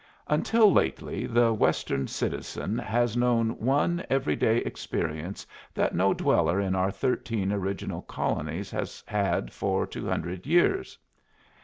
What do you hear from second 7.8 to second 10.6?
colonies has had for two hundred